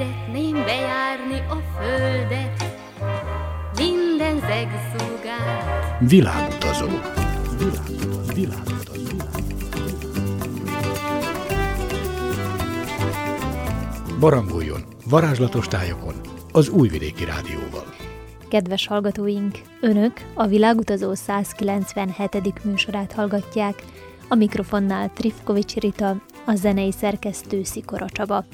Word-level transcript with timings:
Szeretném 0.00 0.52
bejárni 0.52 1.38
a 1.48 1.56
földet, 1.78 2.64
minden 3.76 4.38
zegszúgát. 4.38 5.98
Világutazó. 5.98 6.86
Világutazó. 7.58 8.34
Világutazó. 8.34 9.16
Barangoljon 14.20 14.84
varázslatos 15.04 15.68
tájokon 15.68 16.14
az 16.52 16.68
Újvidéki 16.68 17.24
Rádióval. 17.24 17.94
Kedves 18.48 18.86
hallgatóink, 18.86 19.58
Önök 19.80 20.12
a 20.34 20.46
Világutazó 20.46 21.14
197. 21.14 22.64
műsorát 22.64 23.12
hallgatják, 23.12 23.82
a 24.28 24.34
mikrofonnál 24.34 25.12
Trifkovics 25.12 25.74
Rita, 25.74 26.16
a 26.50 26.54
zenei 26.54 26.92
szerkesztő 26.92 27.62
Szikora 27.62 28.06
Csaba. 28.08 28.44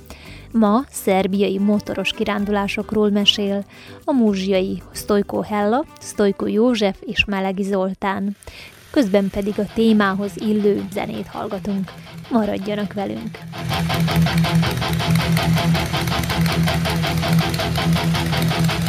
Ma 0.53 0.85
szerbiai 0.91 1.59
motoros 1.59 2.13
kirándulásokról 2.13 3.11
mesél 3.11 3.65
a 4.05 4.13
múzsiai 4.13 4.83
Stojko 4.93 5.41
Hella, 5.41 5.85
Stojko 6.01 6.47
József 6.47 6.97
és 7.07 7.25
Melegi 7.25 7.63
Zoltán. 7.63 8.37
Közben 8.91 9.31
pedig 9.31 9.59
a 9.59 9.73
témához 9.75 10.33
illő 10.35 10.85
zenét 10.93 11.27
hallgatunk. 11.27 11.93
Maradjanak 12.31 12.93
velünk! 12.93 13.39
ostavljaju 18.57 18.86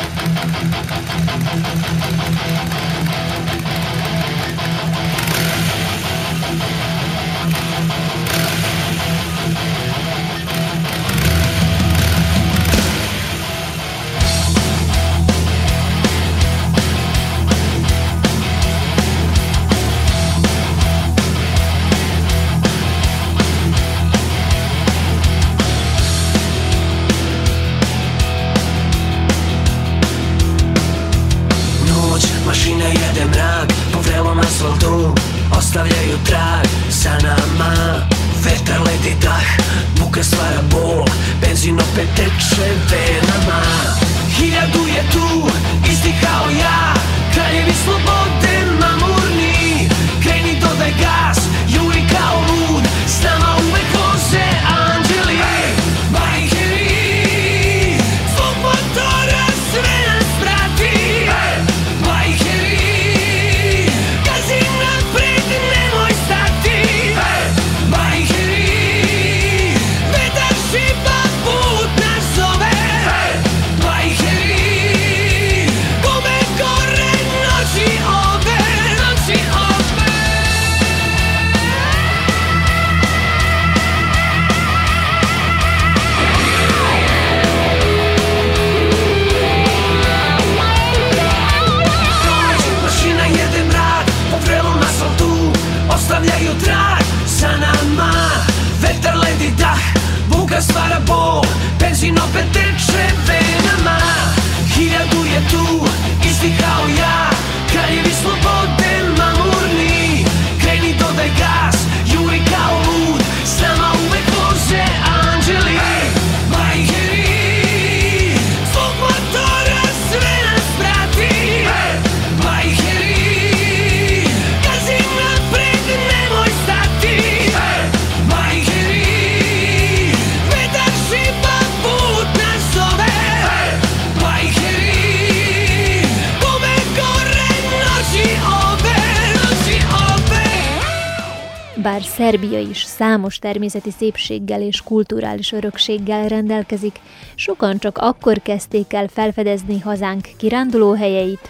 Szerbia 142.17 142.59
is 142.59 142.83
számos 142.83 143.39
természeti 143.39 143.91
szépséggel 143.91 144.61
és 144.61 144.81
kulturális 144.81 145.51
örökséggel 145.51 146.27
rendelkezik, 146.27 146.99
sokan 147.35 147.77
csak 147.77 147.97
akkor 147.97 148.41
kezdték 148.41 148.93
el 148.93 149.07
felfedezni 149.07 149.79
hazánk 149.79 150.27
kirándulóhelyeit, 150.37 151.49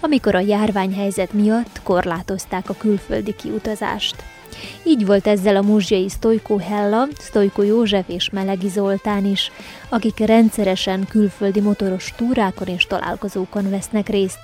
amikor 0.00 0.34
a 0.34 0.38
járványhelyzet 0.38 1.32
miatt 1.32 1.80
korlátozták 1.82 2.70
a 2.70 2.74
külföldi 2.74 3.34
kiutazást. 3.34 4.14
Így 4.84 5.06
volt 5.06 5.26
ezzel 5.26 5.56
a 5.56 5.62
muzsiai 5.62 6.08
Stojko 6.08 6.56
Hella, 6.58 7.06
Stojko 7.18 7.62
József 7.62 8.08
és 8.08 8.30
Melegi 8.30 8.68
Zoltán 8.68 9.24
is, 9.24 9.52
akik 9.88 10.18
rendszeresen 10.18 11.06
külföldi 11.08 11.60
motoros 11.60 12.12
túrákon 12.16 12.68
és 12.68 12.86
találkozókon 12.86 13.70
vesznek 13.70 14.08
részt, 14.08 14.40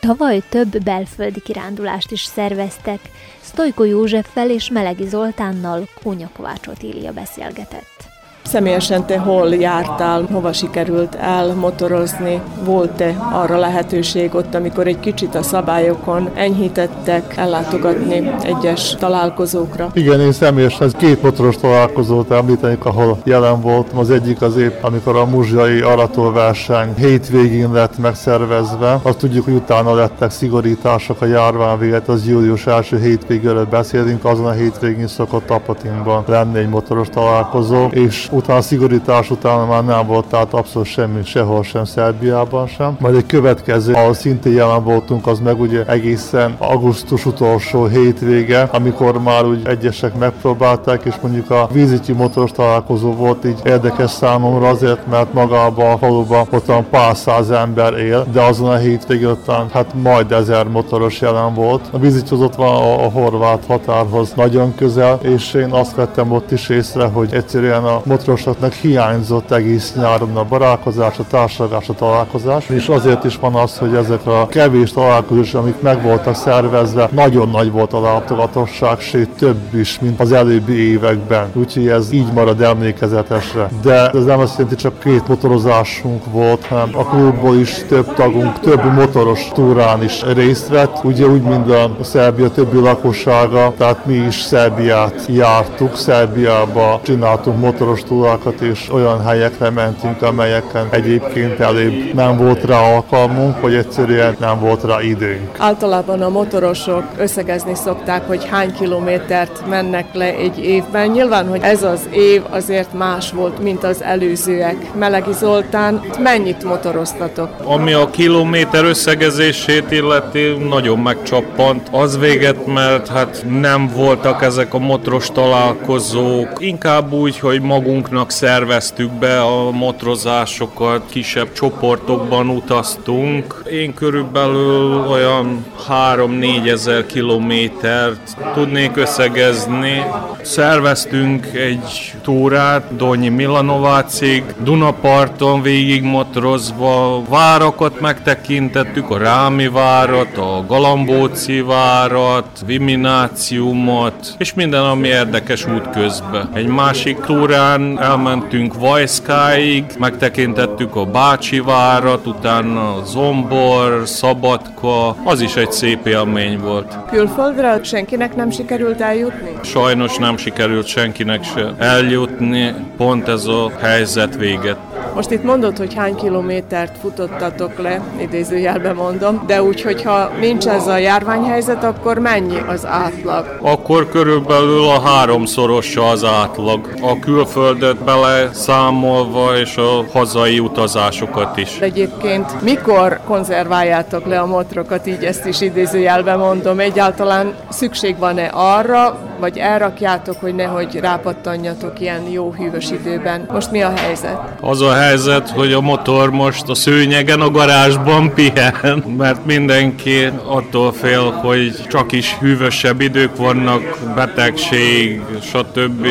Tavaly 0.00 0.42
több 0.48 0.82
belföldi 0.82 1.40
kirándulást 1.40 2.10
is 2.10 2.22
szerveztek. 2.22 3.00
Stojko 3.40 3.84
Józseffel 3.84 4.50
és 4.50 4.70
Melegi 4.70 5.06
Zoltánnal 5.06 5.88
Kónya 6.02 6.30
Kovács 6.36 6.66
Otília 6.66 7.12
beszélgetett. 7.12 8.17
Személyesen 8.48 9.06
te 9.06 9.18
hol 9.18 9.54
jártál, 9.54 10.26
hova 10.32 10.52
sikerült 10.52 11.14
elmotorozni? 11.14 12.40
Volt-e 12.64 13.16
arra 13.32 13.58
lehetőség 13.58 14.34
ott, 14.34 14.54
amikor 14.54 14.86
egy 14.86 15.00
kicsit 15.00 15.34
a 15.34 15.42
szabályokon 15.42 16.28
enyhítettek 16.34 17.36
ellátogatni 17.36 18.30
egyes 18.42 18.94
találkozókra? 18.94 19.90
Igen, 19.92 20.20
én 20.20 20.32
személyesen 20.32 20.92
két 20.96 21.22
motoros 21.22 21.56
találkozót 21.56 22.30
említenék, 22.30 22.84
ahol 22.84 23.18
jelen 23.24 23.60
voltam. 23.60 23.98
Az 23.98 24.10
egyik 24.10 24.42
az 24.42 24.56
épp, 24.56 24.82
amikor 24.82 25.16
a 25.16 25.26
muzsiai 25.26 25.80
aratóverseny 25.80 26.94
hétvégén 26.96 27.72
lett 27.72 27.98
megszervezve. 27.98 29.00
Azt 29.02 29.18
tudjuk, 29.18 29.44
hogy 29.44 29.54
utána 29.54 29.94
lettek 29.94 30.30
szigorítások 30.30 31.20
a 31.20 31.26
járvány 31.26 32.02
az 32.06 32.26
július 32.26 32.66
első 32.66 32.98
hétvégéről 32.98 33.66
beszélünk, 33.66 34.24
azon 34.24 34.46
a 34.46 34.50
hétvégén 34.50 35.06
szokott 35.06 35.50
Apatinban 35.50 36.24
lenni 36.26 36.58
egy 36.58 36.68
motoros 36.68 37.08
találkozó, 37.08 37.86
és 37.86 38.28
utána 38.38 38.60
szigorítás 38.62 39.30
után 39.30 39.66
már 39.66 39.84
nem 39.84 40.06
volt, 40.06 40.26
tehát 40.26 40.52
abszolút 40.52 40.88
semmi 40.88 41.24
sehol 41.24 41.62
sem 41.62 41.84
Szerbiában 41.84 42.66
sem. 42.66 42.96
Majd 43.00 43.14
egy 43.14 43.26
következő, 43.26 43.92
ahol 43.92 44.14
szintén 44.14 44.52
jelen 44.52 44.84
voltunk, 44.84 45.26
az 45.26 45.38
meg 45.38 45.60
ugye 45.60 45.84
egészen 45.86 46.54
augusztus 46.58 47.26
utolsó 47.26 47.86
hétvége, 47.86 48.68
amikor 48.72 49.22
már 49.22 49.44
úgy 49.44 49.66
egyesek 49.66 50.18
megpróbálták, 50.18 51.04
és 51.04 51.14
mondjuk 51.22 51.50
a 51.50 51.68
vízityi 51.72 52.12
motoros 52.12 52.52
találkozó 52.52 53.12
volt 53.12 53.44
így 53.44 53.60
érdekes 53.64 54.10
számomra 54.10 54.68
azért, 54.68 55.06
mert 55.10 55.32
magában 55.32 55.90
a 55.90 55.98
faluban 55.98 56.46
ott 56.50 56.72
pár 56.90 57.16
száz 57.16 57.50
ember 57.50 57.98
él, 57.98 58.26
de 58.32 58.42
azon 58.42 58.70
a 58.70 58.76
hétvégén 58.76 59.30
után 59.30 59.66
hát 59.72 59.94
majd 60.02 60.32
ezer 60.32 60.66
motoros 60.66 61.20
jelen 61.20 61.54
volt. 61.54 61.88
A 61.90 61.98
vízityi 61.98 62.34
az 62.34 62.40
ott 62.40 62.54
van 62.54 62.74
a, 62.74 63.04
a 63.04 63.10
horvát 63.10 63.64
határhoz 63.66 64.32
nagyon 64.36 64.74
közel, 64.74 65.18
és 65.22 65.54
én 65.54 65.70
azt 65.70 65.94
vettem 65.94 66.32
ott 66.32 66.50
is 66.50 66.68
észre, 66.68 67.06
hogy 67.06 67.34
egyszerűen 67.34 67.84
a 67.84 68.00
motoros 68.04 68.27
motorosoknak 68.28 68.72
hiányzott 68.72 69.50
egész 69.50 69.94
nyáron 69.96 70.36
a 70.36 70.44
barálkozás, 70.44 71.18
a 71.18 71.24
társadalás, 71.30 71.88
a 71.88 71.92
találkozás, 71.92 72.68
és 72.68 72.88
azért 72.88 73.24
is 73.24 73.36
van 73.36 73.54
az, 73.54 73.78
hogy 73.78 73.94
ezek 73.94 74.26
a 74.26 74.46
kevés 74.46 74.92
találkozás, 74.92 75.54
amik 75.54 75.80
meg 75.80 76.02
voltak 76.02 76.34
szervezve, 76.34 77.08
nagyon 77.12 77.48
nagy 77.48 77.70
volt 77.70 77.92
a 77.92 78.00
látogatosság, 78.00 79.00
sőt 79.00 79.28
több 79.28 79.74
is, 79.74 79.98
mint 80.00 80.20
az 80.20 80.32
előbbi 80.32 80.90
években. 80.90 81.50
Úgyhogy 81.54 81.88
ez 81.88 82.12
így 82.12 82.32
marad 82.32 82.60
emlékezetesre. 82.62 83.68
De 83.82 84.10
ez 84.10 84.24
nem 84.24 84.38
azt 84.40 84.58
jelenti, 84.58 84.76
csak 84.76 84.98
két 84.98 85.28
motorozásunk 85.28 86.24
volt, 86.32 86.66
hanem 86.66 86.88
a 86.92 87.04
klubból 87.04 87.56
is 87.56 87.84
több 87.88 88.14
tagunk, 88.14 88.60
több 88.60 88.92
motoros 88.94 89.48
túrán 89.52 90.02
is 90.02 90.22
részt 90.34 90.68
vett, 90.68 91.04
ugye 91.04 91.26
úgy, 91.26 91.42
mint 91.42 91.70
a 91.70 91.90
Szerbia 92.00 92.50
többi 92.50 92.78
lakossága, 92.78 93.72
tehát 93.78 94.06
mi 94.06 94.14
is 94.14 94.40
Szerbiát 94.40 95.26
jártuk, 95.28 95.96
Szerbiába 95.96 97.00
csináltunk 97.02 97.60
motoros 97.60 98.02
túrákat, 98.18 98.60
és 98.60 98.88
olyan 98.92 99.24
helyekre 99.24 99.70
mentünk, 99.70 100.22
amelyeken 100.22 100.86
egyébként 100.90 101.60
előbb 101.60 102.14
nem 102.14 102.36
volt 102.36 102.64
rá 102.64 102.80
alkalmunk, 102.80 103.60
vagy 103.60 103.74
egyszerűen 103.74 104.36
nem 104.40 104.60
volt 104.60 104.82
rá 104.84 105.02
időnk. 105.02 105.56
Általában 105.58 106.22
a 106.22 106.28
motorosok 106.28 107.02
összegezni 107.18 107.74
szokták, 107.74 108.26
hogy 108.26 108.46
hány 108.50 108.74
kilométert 108.74 109.62
mennek 109.68 110.06
le 110.12 110.34
egy 110.34 110.58
évben. 110.58 111.08
Nyilván, 111.08 111.48
hogy 111.48 111.60
ez 111.62 111.82
az 111.82 112.08
év 112.10 112.42
azért 112.50 112.92
más 112.92 113.30
volt, 113.30 113.62
mint 113.62 113.84
az 113.84 114.02
előzőek. 114.02 114.94
Melegi 114.94 115.32
Zoltán, 115.32 116.00
mennyit 116.22 116.64
motoroztatok? 116.64 117.50
Ami 117.64 117.92
a 117.92 118.10
kilométer 118.10 118.84
összegezését 118.84 119.90
illeti, 119.90 120.56
nagyon 120.68 120.98
megcsappant. 120.98 121.88
Az 121.90 122.18
véget, 122.18 122.66
mert 122.66 123.08
hát 123.08 123.44
nem 123.60 123.90
voltak 123.94 124.42
ezek 124.42 124.74
a 124.74 124.78
motoros 124.78 125.30
találkozók. 125.30 126.48
Inkább 126.58 127.12
úgy, 127.12 127.38
hogy 127.38 127.60
magunknak 128.08 128.30
szerveztük 128.30 129.10
be 129.10 129.40
a 129.40 129.70
motorozásokat, 129.70 131.02
kisebb 131.10 131.52
csoportokban 131.52 132.48
utaztunk. 132.48 133.62
Én 133.70 133.94
körülbelül 133.94 135.06
olyan 135.10 135.64
3-4 135.88 136.70
ezer 136.70 137.06
kilométert 137.06 138.36
tudnék 138.54 138.96
összegezni. 138.96 140.04
Szerveztünk 140.42 141.46
egy 141.54 142.14
túrát 142.22 142.96
Donyi 142.96 143.28
Milanovácig, 143.28 144.44
Dunaparton 144.62 145.62
végig 145.62 146.02
motorozva, 146.02 147.22
várakat 147.28 148.00
megtekintettük, 148.00 149.10
a 149.10 149.18
Rámi 149.18 149.68
várat, 149.68 150.36
a 150.36 150.64
Galambóci 150.66 151.60
várat, 151.60 152.62
Vimináciumot, 152.66 154.34
és 154.38 154.54
minden, 154.54 154.84
ami 154.84 155.08
érdekes 155.08 155.66
út 155.66 155.90
közben. 155.90 156.50
Egy 156.54 156.66
másik 156.66 157.20
túrán 157.20 157.97
elmentünk 157.98 158.74
Vajszkáig, 158.74 159.84
megtekintettük 159.98 160.96
a 160.96 161.04
Bácsi 161.04 161.60
várat, 161.60 162.26
utána 162.26 163.04
Zombor, 163.04 164.02
Szabadka, 164.04 165.16
az 165.24 165.40
is 165.40 165.56
egy 165.56 165.72
szép 165.72 166.06
élmény 166.06 166.58
volt. 166.58 166.98
Külföldre 167.10 167.80
senkinek 167.82 168.36
nem 168.36 168.50
sikerült 168.50 169.00
eljutni? 169.00 169.50
Sajnos 169.62 170.16
nem 170.16 170.36
sikerült 170.36 170.86
senkinek 170.86 171.44
se 171.44 171.74
eljutni, 171.78 172.74
pont 172.96 173.28
ez 173.28 173.46
a 173.46 173.70
helyzet 173.80 174.36
véget. 174.36 174.87
Most 175.14 175.30
itt 175.30 175.42
mondod, 175.42 175.78
hogy 175.78 175.94
hány 175.94 176.14
kilométert 176.14 176.98
futottatok 176.98 177.78
le, 177.78 178.00
idézőjelben 178.20 178.94
mondom, 178.94 179.42
de 179.46 179.62
úgy, 179.62 179.82
hogyha 179.82 180.30
nincs 180.40 180.66
ez 180.66 180.86
a 180.86 180.96
járványhelyzet, 180.96 181.84
akkor 181.84 182.18
mennyi 182.18 182.58
az 182.66 182.86
átlag? 182.86 183.58
Akkor 183.60 184.08
körülbelül 184.08 184.84
a 184.84 185.00
háromszorosa 185.00 186.08
az 186.08 186.24
átlag. 186.24 186.88
A 187.02 187.18
külföldet 187.18 187.96
bele 187.96 188.52
számolva, 188.52 189.56
és 189.56 189.76
a 189.76 190.04
hazai 190.12 190.58
utazásokat 190.58 191.56
is. 191.56 191.78
Egyébként 191.80 192.62
mikor 192.62 193.20
konzerváljátok 193.26 194.26
le 194.26 194.40
a 194.40 194.46
motorokat, 194.46 195.06
így 195.06 195.24
ezt 195.24 195.46
is 195.46 195.60
idézőjelben 195.60 196.38
mondom, 196.38 196.78
egyáltalán 196.78 197.54
szükség 197.68 198.18
van-e 198.18 198.50
arra, 198.52 199.18
vagy 199.40 199.58
elrakjátok, 199.58 200.36
hogy 200.40 200.54
nehogy 200.54 200.94
rápattanjatok 201.00 202.00
ilyen 202.00 202.22
jó 202.30 202.52
hűvös 202.58 202.90
időben? 202.90 203.46
Most 203.52 203.70
mi 203.70 203.82
a 203.82 203.92
helyzet? 203.96 204.38
Az 204.60 204.80
a 204.80 204.94
helyzet, 204.98 205.50
hogy 205.50 205.72
a 205.72 205.80
motor 205.80 206.30
most 206.30 206.68
a 206.68 206.74
szőnyegen 206.74 207.40
a 207.40 207.50
garázsban 207.50 208.34
pihen, 208.34 209.04
mert 209.16 209.44
mindenki 209.44 210.24
attól 210.46 210.92
fél, 210.92 211.30
hogy 211.30 211.86
csak 211.88 212.12
is 212.12 212.36
hűvösebb 212.40 213.00
idők 213.00 213.36
vannak, 213.36 213.98
betegség, 214.14 215.20
stb. 215.42 216.06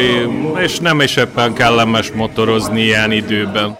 És 0.63 0.80
nem 0.80 1.01
is 1.01 1.16
éppen 1.16 1.54
kellemes 1.54 2.12
motorozni 2.12 2.81
ilyen 2.81 3.12
időben. 3.12 3.78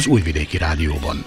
Az 0.00 0.06
Újvidéki 0.06 0.58
Rádióban. 0.58 1.24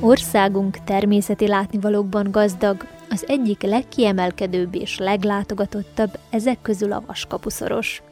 Országunk 0.00 0.84
természeti 0.84 1.46
látnivalókban 1.46 2.30
gazdag, 2.30 2.86
az 3.10 3.24
egyik 3.28 3.62
legkiemelkedőbb 3.62 4.74
és 4.74 4.98
leglátogatottabb 4.98 6.18
ezek 6.30 6.62
közül 6.62 6.92
a 6.92 7.02
Vaskapuszoros. 7.06 8.02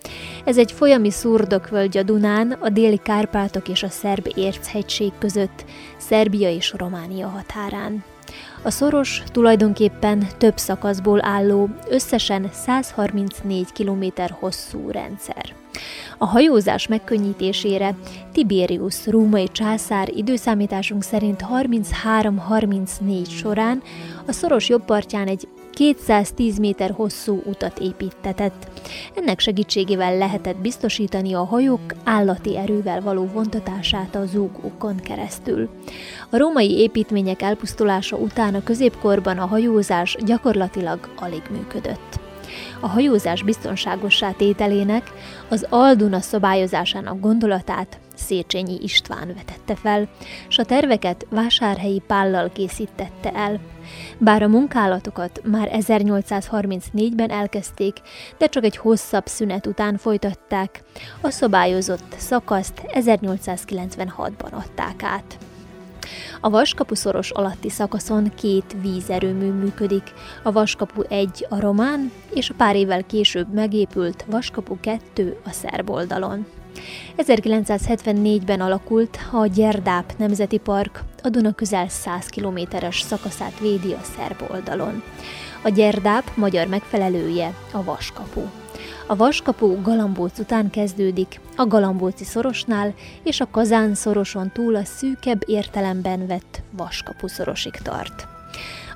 Ez 0.44 0.58
egy 0.58 0.72
folyami 0.72 1.10
szurdokvölgy 1.10 1.96
a 1.96 2.02
Dunán, 2.02 2.52
a 2.52 2.68
déli 2.68 3.00
Kárpátok 3.02 3.68
és 3.68 3.82
a 3.82 3.88
szerb 3.88 4.28
érchegység 4.34 5.12
között, 5.18 5.64
Szerbia 5.96 6.50
és 6.50 6.74
Románia 6.76 7.28
határán. 7.28 8.04
A 8.62 8.70
szoros 8.70 9.22
tulajdonképpen 9.32 10.26
több 10.38 10.58
szakaszból 10.58 11.24
álló, 11.24 11.68
összesen 11.88 12.48
134 12.52 13.72
km 13.72 14.04
hosszú 14.30 14.90
rendszer. 14.90 15.54
A 16.18 16.26
hajózás 16.26 16.86
megkönnyítésére 16.86 17.94
Tiberius 18.32 19.06
római 19.06 19.48
császár 19.52 20.08
időszámításunk 20.08 21.02
szerint 21.02 21.44
33-34 21.52 23.28
során 23.28 23.82
A 24.26 24.32
szoros 24.32 24.68
jobb 24.68 24.84
partján 24.84 25.26
egy 25.26 25.48
210 25.74 26.58
méter 26.58 26.90
hosszú 26.90 27.42
utat 27.44 27.78
építetett. 27.78 28.68
Ennek 29.14 29.40
segítségével 29.40 30.16
lehetett 30.16 30.56
biztosítani 30.56 31.34
a 31.34 31.44
hajók 31.44 31.94
állati 32.04 32.56
erővel 32.56 33.00
való 33.00 33.26
vontatását 33.32 34.14
a 34.14 34.26
zúgókon 34.26 34.96
keresztül. 34.96 35.68
A 36.30 36.36
római 36.36 36.78
építmények 36.78 37.42
elpusztulása 37.42 38.16
után 38.16 38.54
a 38.54 38.62
középkorban 38.62 39.38
a 39.38 39.46
hajózás 39.46 40.16
gyakorlatilag 40.24 41.08
alig 41.16 41.42
működött. 41.50 42.20
A 42.80 42.88
hajózás 42.88 43.42
biztonságossá 43.42 44.30
tételének 44.30 45.12
az 45.48 45.66
Alduna 45.70 46.20
szabályozásának 46.20 47.20
gondolatát 47.20 47.98
Széchenyi 48.14 48.78
István 48.82 49.26
vetette 49.26 49.74
fel, 49.74 50.08
s 50.48 50.58
a 50.58 50.64
terveket 50.64 51.26
vásárhelyi 51.30 52.02
pállal 52.06 52.50
készítette 52.52 53.32
el. 53.32 53.73
Bár 54.18 54.42
a 54.42 54.48
munkálatokat 54.48 55.40
már 55.44 55.70
1834-ben 55.72 57.30
elkezdték, 57.30 57.96
de 58.38 58.46
csak 58.46 58.64
egy 58.64 58.76
hosszabb 58.76 59.26
szünet 59.26 59.66
után 59.66 59.96
folytatták, 59.96 60.82
a 61.20 61.30
szabályozott 61.30 62.14
szakaszt 62.16 62.82
1896-ban 62.86 64.52
adták 64.52 65.02
át. 65.02 65.38
A 66.40 66.50
Vaskapu 66.50 66.94
szoros 66.94 67.30
alatti 67.30 67.70
szakaszon 67.70 68.32
két 68.34 68.76
vízerőmű 68.80 69.50
működik, 69.50 70.12
a 70.42 70.52
Vaskapu 70.52 71.02
1 71.08 71.46
a 71.48 71.60
román, 71.60 72.12
és 72.34 72.50
a 72.50 72.54
pár 72.56 72.76
évvel 72.76 73.04
később 73.04 73.52
megépült 73.52 74.24
Vaskapu 74.28 74.80
2 74.80 75.40
a 75.44 75.50
szerb 75.50 75.90
oldalon. 75.90 76.46
1974-ben 77.16 78.60
alakult 78.60 79.18
a 79.32 79.46
Gyerdáp 79.46 80.12
Nemzeti 80.18 80.58
Park, 80.58 81.02
a 81.22 81.28
Duna 81.28 81.52
közel 81.52 81.88
100 81.88 82.26
kilométeres 82.26 83.00
szakaszát 83.00 83.60
védi 83.60 83.92
a 83.92 84.00
szerb 84.16 84.50
oldalon. 84.50 85.02
A 85.62 85.68
Gyerdáp 85.68 86.36
magyar 86.36 86.66
megfelelője 86.66 87.54
a 87.72 87.84
Vaskapu. 87.84 88.40
A 89.06 89.16
Vaskapu 89.16 89.82
Galambóc 89.82 90.38
után 90.38 90.70
kezdődik, 90.70 91.40
a 91.56 91.66
Galambóci 91.66 92.24
szorosnál 92.24 92.94
és 93.22 93.40
a 93.40 93.48
Kazán 93.50 93.94
szoroson 93.94 94.50
túl 94.52 94.76
a 94.76 94.84
szűkebb 94.84 95.42
értelemben 95.46 96.26
vett 96.26 96.62
Vaskapu 96.70 97.28
szorosig 97.28 97.74
tart. 97.82 98.33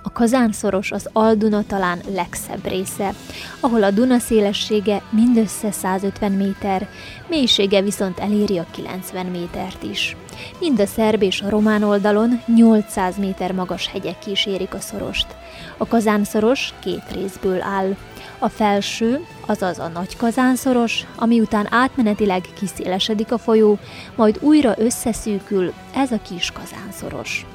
A 0.03 0.13
Kazánszoros 0.13 0.91
az 0.91 1.09
Alduna 1.13 1.63
talán 1.67 1.99
legszebb 2.15 2.67
része, 2.67 3.15
ahol 3.61 3.83
a 3.83 3.91
Duna 3.91 4.19
szélessége 4.19 5.03
mindössze 5.11 5.71
150 5.71 6.33
méter, 6.33 6.89
mélysége 7.29 7.83
viszont 7.83 8.19
eléri 8.19 8.59
a 8.59 8.67
90 8.71 9.27
métert 9.27 9.83
is. 9.83 10.17
Mind 10.61 10.81
a 10.81 10.87
szerb 10.87 11.23
és 11.23 11.41
a 11.41 11.49
román 11.49 11.83
oldalon 11.83 12.43
800 12.47 13.19
méter 13.19 13.53
magas 13.53 13.89
hegyek 13.89 14.19
kísérik 14.19 14.75
a 14.75 14.81
szorost. 14.81 15.27
A 15.77 15.87
Kazánszoros 15.87 16.75
két 16.81 17.05
részből 17.13 17.63
áll. 17.63 17.97
A 18.39 18.49
felső, 18.49 19.25
azaz 19.47 19.79
a 19.79 19.89
nagy 19.89 20.17
kazánszoros, 20.17 21.07
ami 21.17 21.41
után 21.41 21.67
átmenetileg 21.71 22.45
kiszélesedik 22.59 23.33
a 23.33 23.39
folyó, 23.39 23.79
majd 24.17 24.39
újra 24.41 24.75
összeszűkül, 24.77 25.73
ez 25.95 26.13
a 26.13 26.21
kis 26.23 26.51
kazánszoros. 26.51 27.47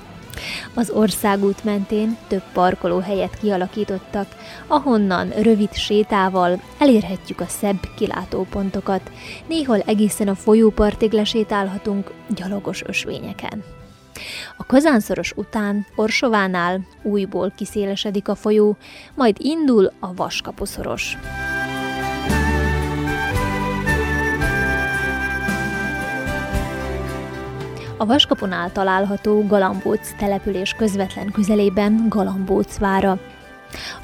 Az 0.73 0.89
országút 0.89 1.63
mentén 1.63 2.17
több 2.27 2.43
parkolóhelyet 2.53 3.37
kialakítottak, 3.39 4.27
ahonnan 4.67 5.29
rövid 5.29 5.73
sétával 5.73 6.61
elérhetjük 6.77 7.39
a 7.39 7.47
szebb 7.47 7.79
kilátópontokat, 7.95 9.11
néhol 9.47 9.79
egészen 9.79 10.27
a 10.27 10.35
folyópartig 10.35 11.11
lesétálhatunk 11.11 12.11
gyalogos 12.27 12.83
ösvényeken. 12.83 13.63
A 14.57 14.65
kazánszoros 14.65 15.31
után 15.35 15.85
Orsovánál 15.95 16.87
újból 17.01 17.53
kiszélesedik 17.55 18.27
a 18.27 18.35
folyó, 18.35 18.77
majd 19.15 19.35
indul 19.39 19.91
a 19.99 20.13
vaskaposzoros. 20.13 21.17
A 28.03 28.05
Vaskaponál 28.05 28.71
található 28.71 29.45
Galambóc 29.47 30.15
település 30.17 30.73
közvetlen 30.73 31.31
közelében 31.31 32.05
Galambóc 32.09 32.77
vára. 32.77 33.19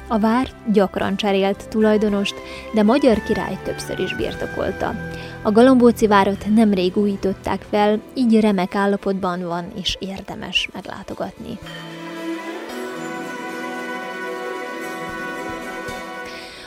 A 0.08 0.18
vár 0.18 0.48
gyakran 0.72 1.16
cserélt 1.16 1.68
tulajdonost, 1.68 2.34
de 2.74 2.82
magyar 2.82 3.22
király 3.22 3.58
többször 3.62 3.98
is 3.98 4.14
birtokolta. 4.14 4.94
A 5.42 5.52
Galambóci 5.52 6.06
várat 6.06 6.44
nemrég 6.54 6.96
újították 6.96 7.62
fel, 7.70 8.00
így 8.14 8.40
remek 8.40 8.74
állapotban 8.74 9.42
van 9.42 9.64
és 9.74 9.96
érdemes 9.98 10.68
meglátogatni. 10.72 11.58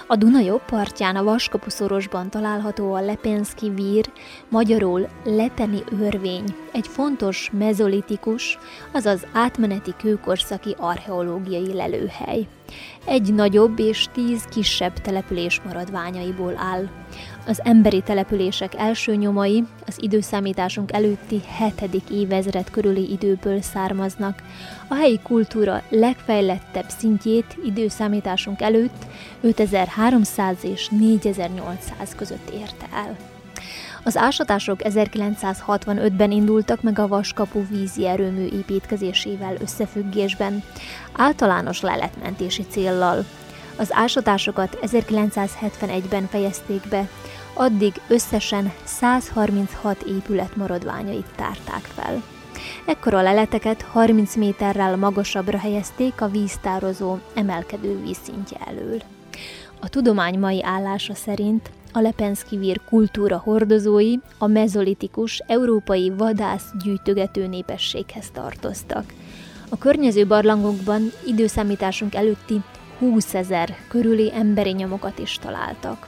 A 0.08 0.16
Duna 0.16 0.40
jobb 0.40 0.66
partján 0.66 1.16
a 1.16 1.24
Vaskapuszorosban 1.24 2.30
található 2.30 2.94
a 2.94 3.02
Lepenszki 3.02 3.70
vír, 3.70 4.12
magyarul 4.50 5.08
Lepeni 5.24 5.84
örvény, 6.00 6.56
egy 6.72 6.88
fontos 6.88 7.50
mezolitikus, 7.54 8.58
azaz 8.92 9.26
átmeneti 9.34 9.94
kőkorszaki 9.98 10.76
archeológiai 10.78 11.74
lelőhely. 11.74 12.48
Egy 13.06 13.34
nagyobb 13.34 13.80
és 13.80 14.08
tíz 14.14 14.44
kisebb 14.44 14.94
település 14.94 15.62
maradványaiból 15.66 16.54
áll. 16.58 16.90
Az 17.48 17.62
emberi 17.64 18.02
települések 18.02 18.76
első 18.76 19.16
nyomai 19.16 19.64
az 19.86 19.98
időszámításunk 20.02 20.92
előtti 20.94 21.42
7. 21.80 22.04
évezred 22.12 22.70
körüli 22.70 23.12
időből 23.12 23.62
származnak. 23.62 24.44
A 24.88 24.96
helyi 24.96 25.20
kultúra 25.24 25.84
legfejlettebb 25.90 26.90
szintjét 26.90 27.58
időszámításunk 27.66 28.62
előtt 28.62 29.06
5300 29.42 30.58
és 30.62 30.88
4800 30.90 32.16
között 32.16 32.50
érte 32.50 32.88
el. 32.94 33.33
Az 34.06 34.18
ásatások 34.18 34.80
1965-ben 34.84 36.32
indultak 36.32 36.82
meg 36.82 37.00
a 37.00 37.08
Vaskapu 37.08 37.68
vízi 37.68 38.08
erőmű 38.08 38.46
építkezésével 38.46 39.56
összefüggésben, 39.62 40.64
általános 41.12 41.82
leletmentési 41.82 42.66
céllal. 42.70 43.26
Az 43.76 43.94
ásatásokat 43.94 44.78
1971-ben 44.82 46.28
fejezték 46.28 46.88
be, 46.90 47.08
addig 47.54 47.94
összesen 48.08 48.74
136 48.84 50.02
épület 50.02 50.56
maradványait 50.56 51.28
tárták 51.36 51.84
fel. 51.96 52.24
Ekkor 52.86 53.14
a 53.14 53.22
leleteket 53.22 53.82
30 53.82 54.36
méterrel 54.36 54.98
magasabbra 54.98 55.58
helyezték 55.58 56.22
a 56.22 56.28
víztározó 56.28 57.18
emelkedő 57.36 58.02
vízszintje 58.02 58.58
elől. 58.66 59.02
A 59.80 59.90
tudomány 59.90 60.40
mai 60.40 60.64
állása 60.64 61.16
szerint 61.16 61.70
a 61.94 62.00
Lepenszki 62.00 62.58
vír 62.58 62.82
kultúra 62.90 63.38
hordozói 63.38 64.16
a 64.38 64.48
mezolitikus 64.48 65.42
európai 65.48 66.12
vadász 66.18 66.72
gyűjtögető 66.84 67.48
népességhez 67.48 68.30
tartoztak. 68.34 69.14
A 69.70 69.78
környező 69.78 70.28
barlangokban 70.28 71.12
időszámításunk 71.26 72.16
előtti 72.16 72.62
20 73.00 73.34
ezer 73.34 73.76
körüli 73.88 74.32
emberi 74.34 74.72
nyomokat 74.72 75.20
is 75.20 75.38
találtak. 75.38 76.08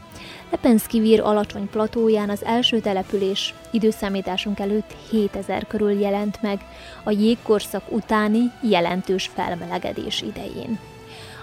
Lepenszki 0.51 0.99
vír 0.99 1.21
alacsony 1.21 1.69
platóján 1.69 2.29
az 2.29 2.43
első 2.43 2.79
település 2.79 3.53
időszámításunk 3.71 4.59
előtt 4.59 4.95
7000 5.09 5.67
körül 5.67 5.91
jelent 5.91 6.41
meg, 6.41 6.59
a 7.03 7.11
jégkorszak 7.11 7.91
utáni 7.91 8.51
jelentős 8.61 9.31
felmelegedés 9.33 10.21
idején. 10.21 10.79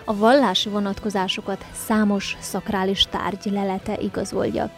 A 0.04 0.16
vallási 0.16 0.68
vonatkozásokat 0.68 1.64
számos 1.72 2.36
szakrális 2.40 3.06
tárgy 3.10 3.44
lelete 3.44 3.96
igazolja. 4.00 4.70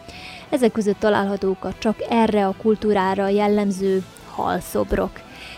Ezek 0.49 0.71
között 0.71 0.99
találhatók 0.99 1.63
a 1.63 1.73
csak 1.79 1.97
erre 2.09 2.47
a 2.47 2.55
kultúrára 2.61 3.27
jellemző 3.27 4.03
halszobrok. 4.29 5.11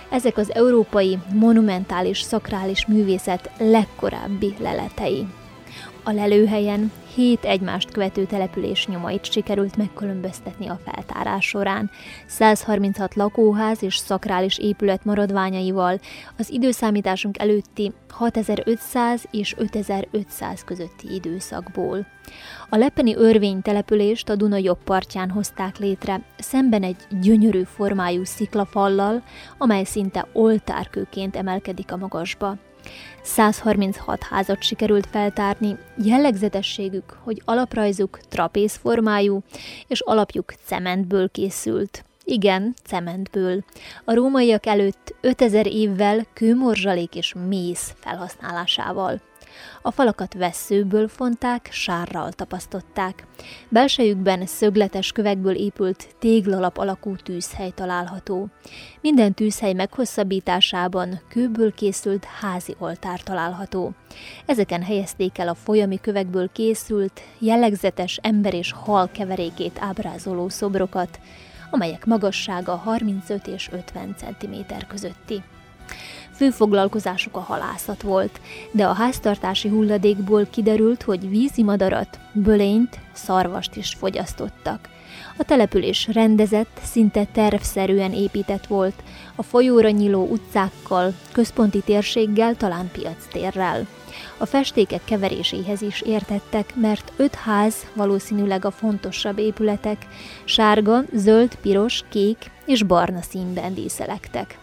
Ezek 0.09 0.38
az 0.38 0.53
európai 0.53 1.17
monumentális 1.33 2.21
szakrális 2.21 2.86
művészet 2.86 3.50
legkorábbi 3.57 4.53
leletei. 4.59 5.27
A 6.03 6.12
lelőhelyen 6.12 6.91
hét 7.17 7.45
egymást 7.45 7.91
követő 7.91 8.25
település 8.25 8.88
nyomait 8.88 9.31
sikerült 9.31 9.75
megkülönböztetni 9.75 10.67
a 10.67 10.79
feltárás 10.86 11.45
során. 11.45 11.89
136 12.25 13.15
lakóház 13.15 13.83
és 13.83 13.95
szakrális 13.95 14.57
épület 14.57 15.05
maradványaival 15.05 16.00
az 16.38 16.51
időszámításunk 16.51 17.39
előtti 17.39 17.91
6500 18.09 19.24
és 19.31 19.55
5500 19.57 20.63
közötti 20.63 21.13
időszakból. 21.13 22.05
A 22.69 22.77
lepeni 22.77 23.15
örvény 23.15 23.62
települést 23.62 24.29
a 24.29 24.36
Duna 24.36 24.57
jobb 24.57 24.83
partján 24.83 25.29
hozták 25.29 25.77
létre, 25.77 26.21
szemben 26.38 26.83
egy 26.83 27.07
gyönyörű 27.21 27.63
formájú 27.63 28.24
sziklafallal, 28.24 29.24
amely 29.57 29.83
szinte 29.83 30.27
oltárkőként 30.33 31.36
emelkedik 31.36 31.91
a 31.91 31.97
magasba. 31.97 32.57
136 33.24 34.24
házat 34.24 34.62
sikerült 34.62 35.08
feltárni, 35.12 35.77
jellegzetességük, 36.03 37.17
hogy 37.24 37.41
alaprajzuk 37.46 38.20
trapézformájú, 38.29 39.41
és 39.88 40.01
alapjuk 40.01 40.53
cementből 40.65 41.29
készült. 41.29 42.06
Igen, 42.24 42.74
cementből. 42.86 43.63
A 44.06 44.13
rómaiak 44.13 44.65
előtt 44.65 45.15
5000 45.22 45.67
évvel 45.67 46.25
kőmorzsalék 46.34 47.15
és 47.15 47.34
mész 47.48 47.94
felhasználásával. 48.00 49.22
A 49.82 49.92
falakat 49.92 50.34
vesszőből 50.34 51.08
fonták, 51.08 51.70
sárral 51.72 52.32
tapasztották. 52.32 53.28
Belsejükben 53.70 54.46
szögletes 54.46 55.12
kövekből 55.12 55.56
épült 55.56 56.08
téglalap 56.20 56.78
alakú 56.78 57.16
tűzhely 57.16 57.70
található. 57.70 58.48
Minden 59.02 59.34
tűzhely 59.34 59.74
meghosszabbításában 59.74 61.22
kőből 61.30 61.74
készült 61.74 62.26
házi 62.26 62.76
oltár 62.80 63.22
található. 63.24 63.92
Ezeken 64.46 64.84
helyezték 64.84 65.38
el 65.38 65.48
a 65.48 65.56
folyami 65.56 66.00
kövekből 66.02 66.50
készült, 66.52 67.22
jellegzetes 67.40 68.20
ember 68.22 68.54
és 68.54 68.72
hal 68.72 69.10
keverékét 69.12 69.80
ábrázoló 69.80 70.50
szobrokat, 70.50 71.20
amelyek 71.72 72.06
magassága 72.06 72.76
35 72.76 73.48
és 73.48 73.70
50 73.72 74.16
cm 74.18 74.56
közötti. 74.88 75.44
Fő 76.38 76.50
foglalkozásuk 76.50 77.36
a 77.36 77.39
halászat 77.39 78.01
volt, 78.01 78.39
de 78.72 78.86
a 78.86 78.94
háztartási 78.94 79.70
hulladékból 79.70 80.46
kiderült, 80.46 81.01
hogy 81.03 81.29
vízi 81.29 81.63
madarat, 81.63 82.20
bölényt, 82.34 83.00
szarvast 83.13 83.75
is 83.75 83.96
fogyasztottak. 84.00 84.89
A 85.38 85.44
település 85.44 86.08
rendezett, 86.13 86.79
szinte 86.84 87.25
tervszerűen 87.25 88.13
épített 88.13 88.65
volt, 88.65 89.03
a 89.36 89.44
folyóra 89.44 89.89
nyíló 89.89 90.27
utcákkal, 90.27 91.13
központi 91.32 91.82
térséggel, 91.82 92.56
talán 92.56 92.89
piactérrel. 92.91 93.88
A 94.38 94.46
festékek 94.46 95.01
keveréséhez 95.06 95.82
is 95.82 96.01
értettek, 96.01 96.75
mert 96.75 97.13
öt 97.15 97.36
ház, 97.36 97.75
valószínűleg 97.94 98.65
a 98.65 98.72
fontosabb 98.72 99.38
épületek, 99.38 100.08
sárga, 100.44 101.03
zöld, 101.13 101.56
piros, 101.56 102.03
kék 102.10 102.38
és 102.65 102.84
barna 102.84 103.22
színben 103.22 103.74
díszelektek 103.74 104.58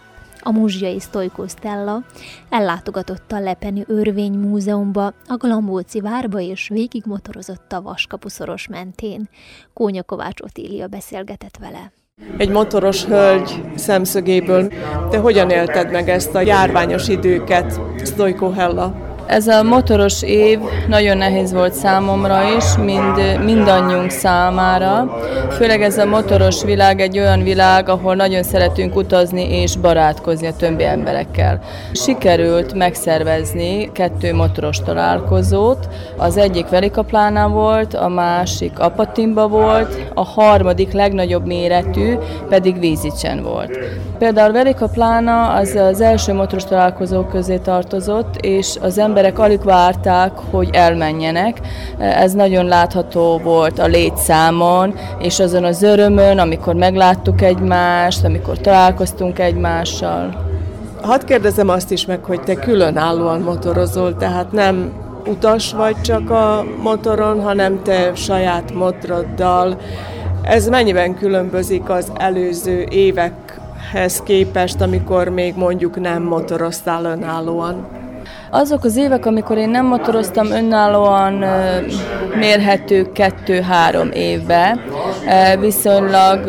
a 0.47 0.51
muzsiai 0.51 0.99
Stoikó 0.99 1.47
Stella 1.47 2.03
ellátogatott 2.49 3.31
a 3.31 3.39
Lepeni 3.39 3.83
Örvény 3.87 4.33
Múzeumba, 4.33 5.05
a 5.27 5.37
Galambóci 5.37 6.01
várba 6.01 6.39
és 6.39 6.67
végig 6.67 7.03
motorozott 7.05 7.71
a 7.71 7.81
Vaskapuszoros 7.81 8.67
mentén. 8.67 9.29
Kónya 9.73 10.03
Kovács 10.03 10.41
Otília 10.41 10.87
beszélgetett 10.87 11.57
vele. 11.57 11.91
Egy 12.37 12.49
motoros 12.49 13.05
hölgy 13.05 13.63
szemszögéből. 13.75 14.67
Te 15.09 15.17
hogyan 15.17 15.49
élted 15.49 15.91
meg 15.91 16.09
ezt 16.09 16.35
a 16.35 16.41
járványos 16.41 17.07
időket, 17.07 17.79
Stoikó 18.03 18.49
Hella? 18.49 19.04
Ez 19.27 19.47
a 19.47 19.63
motoros 19.63 20.21
év 20.21 20.59
nagyon 20.87 21.17
nehéz 21.17 21.53
volt 21.53 21.73
számomra 21.73 22.41
is, 22.57 22.77
mind, 22.77 23.43
mindannyiunk 23.43 24.09
számára. 24.09 25.17
Főleg 25.51 25.81
ez 25.81 25.97
a 25.97 26.05
motoros 26.05 26.63
világ 26.63 26.99
egy 27.01 27.19
olyan 27.19 27.43
világ, 27.43 27.89
ahol 27.89 28.15
nagyon 28.15 28.43
szeretünk 28.43 28.95
utazni 28.95 29.61
és 29.61 29.75
barátkozni 29.75 30.47
a 30.47 30.55
többi 30.55 30.83
emberekkel. 30.83 31.59
Sikerült 31.91 32.73
megszervezni 32.73 33.91
kettő 33.91 34.33
motoros 34.33 34.79
találkozót. 34.79 35.87
Az 36.17 36.37
egyik 36.37 36.69
Velikaplánán 36.69 37.51
volt, 37.51 37.93
a 37.93 38.07
másik 38.07 38.79
Apatimba 38.79 39.47
volt, 39.47 40.11
a 40.13 40.23
harmadik 40.23 40.91
legnagyobb 40.91 41.45
méretű 41.45 42.15
pedig 42.49 42.79
Vízicsen 42.79 43.43
volt. 43.43 43.77
Például 44.17 44.51
Velikaplána 44.51 45.47
az 45.53 45.75
az 45.75 46.01
első 46.01 46.33
motoros 46.33 46.63
találkozók 46.63 47.29
közé 47.29 47.57
tartozott, 47.57 48.35
és 48.41 48.75
az 48.81 48.97
ember 48.97 49.14
emberek 49.15 49.39
alig 49.39 49.63
várták, 49.63 50.31
hogy 50.51 50.69
elmenjenek. 50.71 51.59
Ez 51.97 52.33
nagyon 52.33 52.65
látható 52.65 53.37
volt 53.37 53.79
a 53.79 53.85
létszámon, 53.85 54.93
és 55.19 55.39
azon 55.39 55.63
az 55.63 55.81
örömön, 55.81 56.39
amikor 56.39 56.75
megláttuk 56.75 57.41
egymást, 57.41 58.23
amikor 58.23 58.57
találkoztunk 58.57 59.39
egymással. 59.39 60.45
Hadd 61.01 61.25
kérdezem 61.25 61.69
azt 61.69 61.91
is 61.91 62.05
meg, 62.05 62.23
hogy 62.23 62.41
te 62.41 62.53
különállóan 62.55 63.41
motorozol, 63.41 64.17
tehát 64.17 64.51
nem 64.51 64.91
utas 65.27 65.73
vagy 65.73 66.01
csak 66.01 66.29
a 66.29 66.65
motoron, 66.81 67.41
hanem 67.41 67.81
te 67.83 68.11
saját 68.15 68.73
motoroddal. 68.73 69.77
Ez 70.41 70.67
mennyiben 70.67 71.15
különbözik 71.15 71.89
az 71.89 72.11
előző 72.17 72.85
évekhez 72.89 74.21
képest, 74.23 74.81
amikor 74.81 75.29
még 75.29 75.55
mondjuk 75.55 75.99
nem 75.99 76.23
motoroztál 76.23 77.05
önállóan? 77.05 78.03
Azok 78.49 78.83
az 78.83 78.97
évek, 78.97 79.25
amikor 79.25 79.57
én 79.57 79.69
nem 79.69 79.85
motoroztam 79.85 80.51
önállóan 80.51 81.45
mérhető 82.35 83.11
kettő-három 83.11 84.11
évbe, 84.11 84.77
viszonylag 85.59 86.39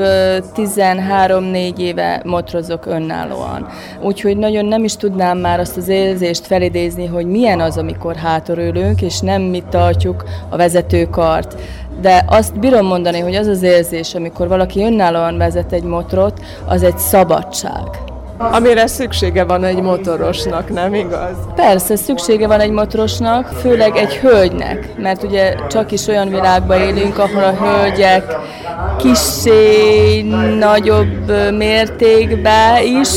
13-4 0.57 1.79
éve 1.79 2.21
motorozok 2.25 2.87
önállóan. 2.87 3.67
Úgyhogy 4.01 4.37
nagyon 4.37 4.65
nem 4.65 4.85
is 4.85 4.97
tudnám 4.97 5.39
már 5.39 5.61
azt 5.61 5.77
az 5.77 5.89
érzést 5.89 6.47
felidézni, 6.47 7.07
hogy 7.07 7.27
milyen 7.27 7.61
az, 7.61 7.77
amikor 7.77 8.17
hátorülünk, 8.17 9.03
és 9.03 9.21
nem 9.21 9.43
mi 9.43 9.63
tartjuk 9.71 10.25
a 10.49 10.57
vezetőkart. 10.57 11.61
De 12.01 12.25
azt 12.29 12.59
bírom 12.59 12.87
mondani, 12.87 13.21
hogy 13.21 13.35
az 13.35 13.47
az 13.47 13.63
érzés, 13.63 14.15
amikor 14.15 14.49
valaki 14.49 14.83
önállóan 14.83 15.37
vezet 15.37 15.73
egy 15.73 15.83
motorot, 15.83 16.41
az 16.67 16.83
egy 16.83 16.99
szabadság. 16.99 18.06
Amire 18.39 18.87
szüksége 18.87 19.45
van 19.45 19.65
egy 19.65 19.83
motorosnak, 19.83 20.69
nem 20.69 20.95
igaz? 20.95 21.37
Persze, 21.55 21.97
szüksége 21.97 22.47
van 22.47 22.61
egy 22.61 22.71
motorosnak, 22.71 23.47
főleg 23.47 23.97
egy 23.97 24.15
hölgynek, 24.15 24.89
mert 24.99 25.23
ugye 25.23 25.55
csak 25.69 25.93
is 25.93 26.07
olyan 26.07 26.29
világban 26.29 26.81
élünk, 26.81 27.19
ahol 27.19 27.43
a 27.43 27.53
hölgyek 27.53 28.37
kissé 28.99 30.23
nagyobb 30.59 31.33
mértékben 31.57 32.83
is 33.01 33.09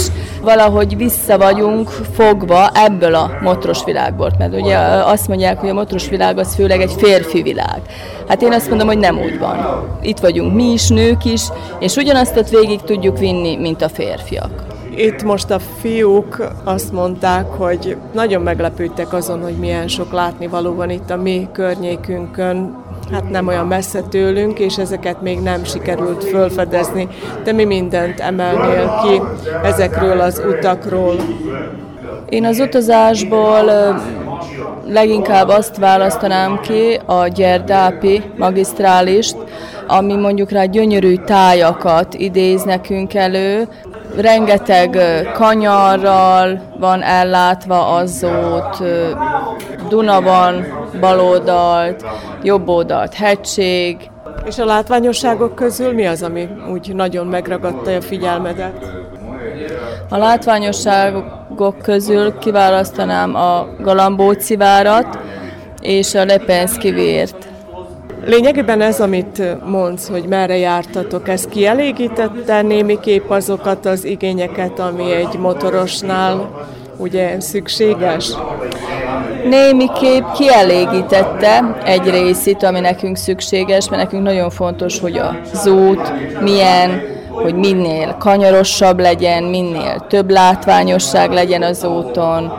valahogy 0.41 0.97
vissza 0.97 1.37
vagyunk 1.37 1.89
fogva 2.13 2.69
ebből 2.73 3.15
a 3.15 3.31
motoros 3.41 3.83
világból, 3.83 4.31
mert 4.37 4.53
ugye 4.53 4.77
azt 5.05 5.27
mondják, 5.27 5.59
hogy 5.59 5.69
a 5.69 5.73
motoros 5.73 6.09
világ 6.09 6.37
az 6.37 6.55
főleg 6.55 6.81
egy 6.81 6.93
férfi 6.97 7.41
világ. 7.41 7.81
Hát 8.27 8.41
én 8.41 8.53
azt 8.53 8.69
mondom, 8.69 8.87
hogy 8.87 8.97
nem 8.97 9.19
úgy 9.19 9.39
van. 9.39 9.87
Itt 10.01 10.19
vagyunk 10.19 10.53
mi 10.53 10.71
is, 10.71 10.87
nők 10.87 11.25
is, 11.25 11.41
és 11.79 11.95
ugyanazt 11.95 12.37
ott 12.37 12.49
végig 12.49 12.81
tudjuk 12.81 13.17
vinni, 13.17 13.55
mint 13.55 13.81
a 13.81 13.89
férfiak. 13.89 14.77
Itt 14.95 15.23
most 15.23 15.51
a 15.51 15.59
fiúk 15.59 16.51
azt 16.63 16.91
mondták, 16.91 17.45
hogy 17.45 17.97
nagyon 18.13 18.41
meglepődtek 18.41 19.13
azon, 19.13 19.41
hogy 19.41 19.55
milyen 19.55 19.87
sok 19.87 20.11
látnivaló 20.11 20.73
van 20.73 20.89
itt 20.89 21.09
a 21.09 21.17
mi 21.17 21.47
környékünkön, 21.51 22.75
hát 23.11 23.29
nem 23.29 23.47
olyan 23.47 23.67
messze 23.67 24.01
tőlünk, 24.01 24.59
és 24.59 24.77
ezeket 24.77 25.21
még 25.21 25.39
nem 25.39 25.63
sikerült 25.63 26.23
fölfedezni. 26.23 27.07
De 27.43 27.51
mi 27.51 27.65
mindent 27.65 28.19
emelnél 28.19 28.99
ki 29.03 29.21
ezekről 29.63 30.19
az 30.19 30.41
utakról? 30.47 31.15
Én 32.29 32.45
az 32.45 32.59
utazásból 32.59 33.71
leginkább 34.87 35.47
azt 35.47 35.77
választanám 35.77 36.59
ki, 36.59 36.99
a 37.05 37.27
Gyerdápi 37.27 38.23
magisztrálist, 38.37 39.35
ami 39.87 40.15
mondjuk 40.15 40.51
rá 40.51 40.65
gyönyörű 40.65 41.15
tájakat 41.15 42.13
idéz 42.13 42.63
nekünk 42.63 43.13
elő, 43.13 43.67
rengeteg 44.15 44.97
kanyarral 45.33 46.61
van 46.79 47.01
ellátva 47.01 47.95
az 47.95 48.23
út, 48.23 48.83
Duna 49.89 50.21
van 50.21 50.65
baloldalt, 50.99 52.05
jobboldalt 52.43 53.13
hegység. 53.13 54.09
És 54.45 54.57
a 54.57 54.65
látványosságok 54.65 55.55
közül 55.55 55.93
mi 55.93 56.05
az, 56.07 56.23
ami 56.23 56.49
úgy 56.71 56.95
nagyon 56.95 57.27
megragadta 57.27 57.95
a 57.95 58.01
figyelmedet? 58.01 58.91
A 60.09 60.17
látványosságok 60.17 61.77
közül 61.81 62.37
kiválasztanám 62.37 63.35
a 63.35 63.67
Galambóci 63.79 64.55
várat 64.55 65.19
és 65.81 66.15
a 66.15 66.25
Lepenszki 66.25 66.91
vért. 66.91 67.48
Lényegében 68.25 68.81
ez, 68.81 68.99
amit 68.99 69.43
mondsz, 69.65 70.07
hogy 70.07 70.23
merre 70.27 70.57
jártatok, 70.57 71.29
ez 71.29 71.45
kielégítette 71.45 72.61
némiképp 72.61 73.29
azokat 73.29 73.85
az 73.85 74.05
igényeket, 74.05 74.79
ami 74.79 75.11
egy 75.11 75.37
motorosnál 75.39 76.49
ugye 76.97 77.39
szükséges? 77.39 78.31
Némiképp 79.49 80.23
kielégítette 80.37 81.81
egy 81.85 82.09
részét, 82.09 82.63
ami 82.63 82.79
nekünk 82.79 83.17
szükséges, 83.17 83.89
mert 83.89 84.03
nekünk 84.03 84.23
nagyon 84.23 84.49
fontos, 84.49 84.99
hogy 84.99 85.21
az 85.53 85.67
út 85.67 86.13
milyen, 86.41 87.01
hogy 87.29 87.55
minél 87.55 88.15
kanyarosabb 88.19 88.99
legyen, 88.99 89.43
minél 89.43 90.05
több 90.07 90.29
látványosság 90.29 91.31
legyen 91.31 91.61
az 91.61 91.83
úton. 91.83 92.53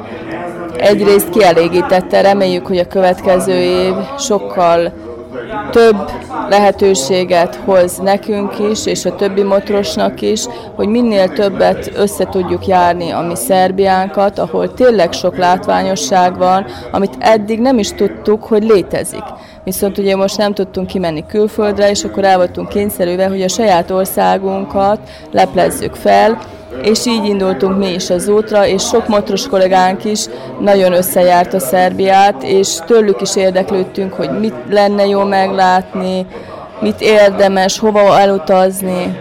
Egyrészt 0.78 1.30
kielégítette, 1.30 2.20
reméljük, 2.20 2.66
hogy 2.66 2.78
a 2.78 2.86
következő 2.86 3.52
év 3.52 3.94
sokkal 4.18 4.92
több 5.70 6.10
lehetőséget 6.48 7.54
hoz 7.54 7.98
nekünk 7.98 8.58
is, 8.70 8.86
és 8.86 9.04
a 9.04 9.14
többi 9.14 9.42
motorosnak 9.42 10.20
is, 10.20 10.44
hogy 10.74 10.88
minél 10.88 11.28
többet 11.28 11.90
össze 11.94 12.24
tudjuk 12.24 12.66
járni 12.66 13.10
a 13.10 13.20
mi 13.20 13.36
Szerbiánkat, 13.36 14.38
ahol 14.38 14.74
tényleg 14.74 15.12
sok 15.12 15.36
látványosság 15.36 16.38
van, 16.38 16.66
amit 16.92 17.16
eddig 17.18 17.60
nem 17.60 17.78
is 17.78 17.92
tudtuk, 17.92 18.44
hogy 18.44 18.62
létezik. 18.62 19.24
Viszont 19.64 19.98
ugye 19.98 20.16
most 20.16 20.36
nem 20.36 20.54
tudtunk 20.54 20.86
kimenni 20.86 21.26
külföldre, 21.26 21.90
és 21.90 22.04
akkor 22.04 22.24
el 22.24 22.36
voltunk 22.36 22.68
kényszerülve, 22.68 23.28
hogy 23.28 23.42
a 23.42 23.48
saját 23.48 23.90
országunkat 23.90 24.98
leplezzük 25.30 25.94
fel, 25.94 26.38
és 26.82 27.06
így 27.06 27.24
indultunk 27.24 27.78
mi 27.78 27.92
is 27.92 28.10
az 28.10 28.28
útra, 28.28 28.66
és 28.66 28.82
sok 28.82 29.08
motoros 29.08 29.46
kollégánk 29.46 30.04
is 30.04 30.24
nagyon 30.60 30.92
összejárt 30.92 31.54
a 31.54 31.58
Szerbiát, 31.58 32.42
és 32.42 32.76
tőlük 32.86 33.20
is 33.20 33.36
érdeklődtünk, 33.36 34.12
hogy 34.12 34.38
mit 34.38 34.54
lenne 34.68 35.06
jó 35.06 35.24
meglátni, 35.24 36.26
mit 36.80 37.00
érdemes, 37.00 37.78
hova 37.78 38.18
elutazni. 38.18 39.18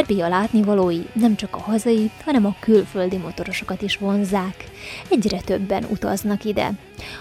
Szerbia 0.00 0.28
látnivalói 0.28 1.00
nem 1.12 1.36
csak 1.36 1.56
a 1.56 1.60
hazai, 1.60 2.10
hanem 2.24 2.46
a 2.46 2.56
külföldi 2.60 3.16
motorosokat 3.16 3.82
is 3.82 3.96
vonzák. 3.96 4.64
Egyre 5.10 5.40
többen 5.40 5.84
utaznak 5.90 6.44
ide. 6.44 6.70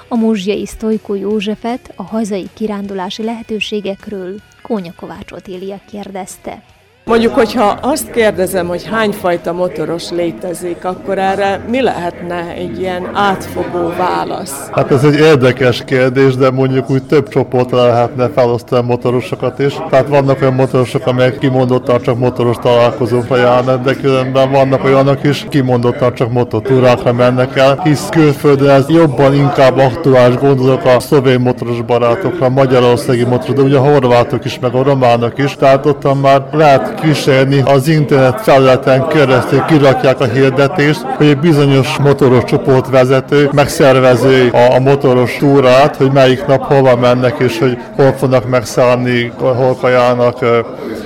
A 0.08 0.15
muzsiai 0.15 0.65
Sztojko 0.65 1.13
Józsefet 1.13 1.94
a 1.96 2.04
hazai 2.04 2.50
kirándulási 2.54 3.24
lehetőségekről 3.24 4.36
Kónya 4.62 4.94
Kovácsot 4.96 5.48
Élia 5.48 5.80
kérdezte. 5.89 6.63
Mondjuk, 7.10 7.34
hogyha 7.34 7.78
azt 7.82 8.12
kérdezem, 8.12 8.67
hogy 8.67 8.88
hányfajta 8.91 9.54
motoros 9.54 10.10
létezik, 10.10 10.86
akkor 10.86 11.17
erre 11.17 11.65
mi 11.69 11.82
lehetne 11.82 12.54
egy 12.54 12.80
ilyen 12.80 13.10
átfogó 13.13 13.93
válasz? 13.98 14.69
Hát 14.72 14.91
ez 14.91 15.04
egy 15.04 15.15
érdekes 15.19 15.84
kérdés, 15.86 16.36
de 16.36 16.52
mondjuk 16.52 16.89
úgy 16.89 17.04
több 17.04 17.30
csoportra 17.30 17.88
lehetne 17.88 18.30
felosztani 18.30 18.88
motorosokat 18.88 19.60
is. 19.60 19.78
Tehát 19.89 20.08
vannak 20.08 20.41
olyan 20.41 20.54
motorosok, 20.54 21.06
amelyek 21.06 21.38
kimondottan 21.38 22.02
csak 22.02 22.17
motoros 22.17 22.58
találkozókra 22.62 23.38
járnak, 23.38 23.84
de 23.84 23.93
különben 23.93 24.52
vannak 24.52 24.84
olyanok 24.84 25.24
is, 25.24 25.45
kimondottan 25.50 26.13
csak 26.13 26.32
mototúrákra 26.32 27.13
mennek 27.13 27.58
el, 27.58 27.82
hisz 27.84 28.08
külföldön 28.10 28.69
ez 28.69 28.89
jobban 28.89 29.34
inkább 29.34 29.78
aktuális 29.78 30.38
gondolok 30.38 30.86
a 30.86 31.00
szlovén 31.00 31.39
motoros 31.39 31.82
barátokra, 31.82 32.45
a 32.45 32.50
magyarországi 32.50 33.24
motoros, 33.24 33.56
de 33.56 33.62
ugye 33.62 33.78
a 33.78 33.91
horvátok 33.91 34.45
is, 34.45 34.60
meg 34.60 34.74
a 34.74 34.84
románok 34.84 35.38
is, 35.38 35.56
tehát 35.56 35.86
ott 35.86 36.22
már 36.22 36.43
lehet 36.52 36.98
kísérni 36.99 37.62
az 37.65 37.88
internet 37.88 38.41
felületen 38.41 39.07
keresztül 39.07 39.65
kirakják 39.65 40.19
a 40.19 40.25
hirdetést, 40.25 41.01
hogy 41.01 41.27
egy 41.27 41.39
bizonyos 41.39 41.97
motoros 41.97 42.43
csoportvezető 42.43 43.49
megszervezi 43.53 44.49
a, 44.51 44.75
a 44.75 44.79
motoros 44.79 45.38
túrát, 45.38 45.95
hogy 45.95 46.12
melyik 46.12 46.45
nap 46.45 46.63
hova 46.63 46.95
mennek, 46.95 47.35
és 47.39 47.59
hogy 47.59 47.77
hol 47.95 48.12
fognak 48.12 48.49
megszállni, 48.49 49.31
hol 49.38 49.75
kajálnak, 49.81 50.38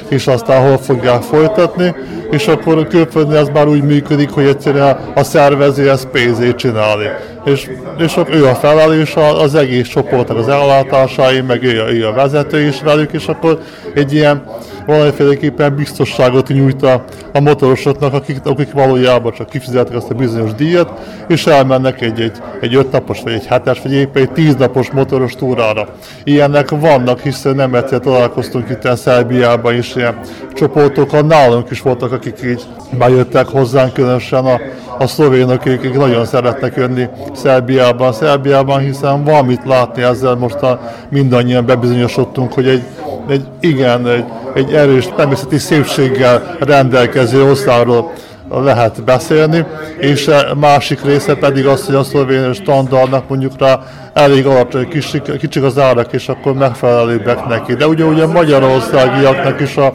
és 0.10 0.28
aztán 0.28 0.68
hol 0.68 0.78
fogják 0.78 1.22
folytatni, 1.22 1.96
és 2.32 2.48
akkor 2.48 2.78
a 2.78 2.88
külföldnél 2.88 3.38
ez 3.38 3.50
már 3.54 3.68
úgy 3.68 3.84
működik, 3.84 4.30
hogy 4.30 4.46
egyszerűen 4.46 4.98
a 5.16 5.24
szervező 5.24 5.90
ezt 5.90 6.06
pénzét 6.08 6.56
csinálni. 6.56 7.06
És, 7.46 7.70
és 7.98 8.18
ő 8.32 8.46
a 8.46 8.56
felelős 8.56 9.16
az 9.16 9.56
egész 9.56 9.88
csoportnak 9.88 10.38
az 10.38 10.48
ellátásai, 10.48 11.42
meg 11.42 11.64
ő 11.64 11.82
a, 11.82 11.92
ő 11.92 12.08
a 12.08 12.14
vezető 12.14 12.60
is 12.60 12.82
velük, 12.82 13.12
és 13.12 13.28
akkor 13.28 13.60
egy 13.94 14.14
ilyen 14.14 14.44
valamiféleképpen 14.86 15.76
biztosságot 15.76 16.48
nyújt 16.48 16.84
a, 16.84 17.04
a 17.34 17.40
motorosoknak, 17.40 18.14
akik, 18.14 18.38
akik 18.44 18.72
valójában 18.72 19.32
csak 19.32 19.50
kifizetik 19.50 19.96
azt 19.96 20.10
a 20.10 20.14
bizonyos 20.14 20.54
díjat, 20.54 20.92
és 21.28 21.46
elmennek 21.46 22.02
egy, 22.02 22.22
egy, 22.22 22.32
egy 22.62 22.76
öt 22.76 22.92
napos, 22.92 23.22
vagy 23.22 23.34
egy 23.34 23.46
hetes, 23.46 23.82
vagy 23.82 23.94
éppen 23.94 24.22
egy 24.22 24.32
tíz 24.32 24.56
napos 24.56 24.92
motoros 24.92 25.34
túrára. 25.36 25.88
Ilyenek 26.24 26.70
vannak, 26.70 27.20
hiszen 27.20 27.56
nem 27.56 27.76
egyszer 27.76 28.00
találkoztunk 28.00 28.70
itt 28.70 28.96
Szerbiában 28.96 29.76
is 29.76 29.96
ilyen 29.96 30.20
csoportokkal, 30.54 31.22
nálunk 31.22 31.70
is 31.70 31.82
voltak, 31.82 32.12
akik 32.12 32.40
így 32.46 32.62
bejöttek 32.98 33.48
hozzánk, 33.48 33.94
különösen 33.94 34.46
a, 34.46 34.60
a 34.98 35.08
szlovénok, 35.08 35.62
akik 35.66 35.94
nagyon 35.94 36.26
szeretnek 36.26 36.76
jönni 36.76 37.08
Szerbiában, 37.34 38.14
Szerbiában, 38.14 38.80
hiszen 38.80 39.24
van 39.24 39.46
mit 39.46 39.62
látni 39.66 40.04
ezzel 40.04 40.36
most 40.36 40.56
a, 40.56 40.94
mindannyian 41.10 41.66
bebizonyosodtunk, 41.66 42.54
hogy 42.54 42.68
egy, 42.68 42.84
egy 43.30 43.46
igen, 43.60 44.08
egy, 44.08 44.26
egy 44.54 44.74
erős 44.74 45.08
természeti 45.16 45.58
szépséggel 45.58 46.56
rendelkező 46.60 47.44
országról 47.44 48.12
lehet 48.50 49.04
beszélni, 49.04 49.66
és 49.98 50.28
a 50.28 50.56
másik 50.56 51.04
része 51.04 51.36
pedig 51.36 51.66
az, 51.66 51.86
hogy 51.86 51.96
a 51.96 52.04
szlovén 52.04 52.54
standardnak 52.54 53.30
mondjuk 53.30 53.60
rá 53.60 53.80
elég 54.14 54.46
alacsony, 54.46 54.88
kicsik, 54.88 55.38
kicsik 55.38 55.64
az 55.64 55.78
árak, 55.78 56.14
és 56.14 56.30
akkor 56.30 56.54
megfelelőbbek 56.54 57.46
neki. 57.48 57.74
De 57.74 57.88
ugye, 57.88 58.04
ugye 58.04 58.24
a 58.24 58.32
magyarországiaknak 58.32 59.60
is 59.62 59.78
a 59.78 59.94